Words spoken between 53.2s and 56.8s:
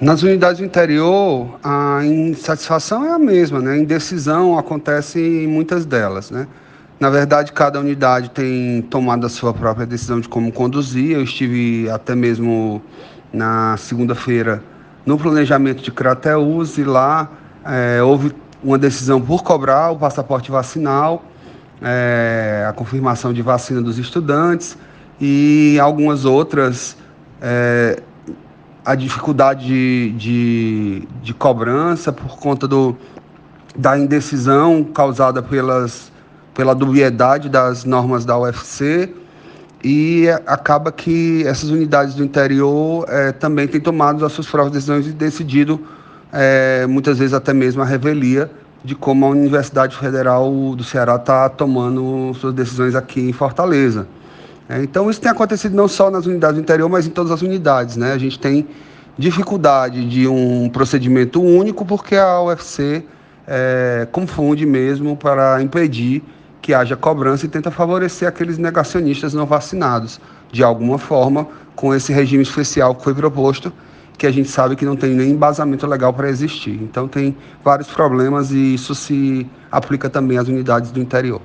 em Fortaleza. É, então isso tem acontecido não só nas unidades do